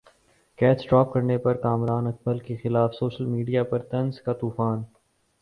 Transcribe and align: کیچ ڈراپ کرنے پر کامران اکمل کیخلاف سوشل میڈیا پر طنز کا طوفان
کیچ 0.59 0.79
ڈراپ 0.89 1.11
کرنے 1.13 1.37
پر 1.37 1.57
کامران 1.57 2.07
اکمل 2.07 2.39
کیخلاف 2.39 2.95
سوشل 2.95 3.25
میڈیا 3.25 3.63
پر 3.63 3.81
طنز 3.91 4.21
کا 4.21 4.33
طوفان 4.33 4.83